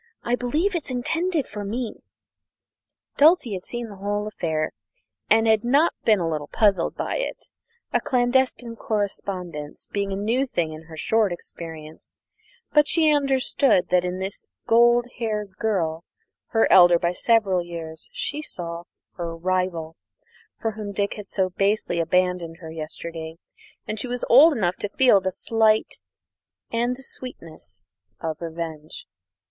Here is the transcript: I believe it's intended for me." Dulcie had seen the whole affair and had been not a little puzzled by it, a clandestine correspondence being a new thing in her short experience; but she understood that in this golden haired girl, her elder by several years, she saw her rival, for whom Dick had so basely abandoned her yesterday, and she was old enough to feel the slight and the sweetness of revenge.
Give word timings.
I 0.23 0.35
believe 0.35 0.73
it's 0.73 0.89
intended 0.89 1.47
for 1.47 1.63
me." 1.63 2.01
Dulcie 3.17 3.53
had 3.53 3.61
seen 3.61 3.87
the 3.87 3.97
whole 3.97 4.25
affair 4.25 4.71
and 5.29 5.45
had 5.45 5.61
been 5.61 5.69
not 5.71 5.93
a 6.07 6.15
little 6.25 6.47
puzzled 6.47 6.95
by 6.95 7.17
it, 7.17 7.51
a 7.93 8.01
clandestine 8.01 8.75
correspondence 8.75 9.85
being 9.91 10.11
a 10.11 10.15
new 10.15 10.47
thing 10.47 10.73
in 10.73 10.85
her 10.85 10.97
short 10.97 11.31
experience; 11.31 12.13
but 12.71 12.87
she 12.87 13.11
understood 13.13 13.89
that 13.89 14.03
in 14.03 14.17
this 14.17 14.47
golden 14.65 15.11
haired 15.19 15.55
girl, 15.57 16.03
her 16.47 16.67
elder 16.71 16.97
by 16.97 17.11
several 17.11 17.61
years, 17.61 18.09
she 18.11 18.41
saw 18.41 18.85
her 19.17 19.37
rival, 19.37 19.97
for 20.57 20.71
whom 20.71 20.93
Dick 20.93 21.13
had 21.13 21.27
so 21.27 21.51
basely 21.51 21.99
abandoned 21.99 22.57
her 22.57 22.71
yesterday, 22.71 23.35
and 23.87 23.99
she 23.99 24.07
was 24.07 24.25
old 24.31 24.53
enough 24.57 24.77
to 24.77 24.89
feel 24.89 25.21
the 25.21 25.31
slight 25.31 25.99
and 26.71 26.95
the 26.95 27.03
sweetness 27.03 27.85
of 28.19 28.41
revenge. 28.41 29.05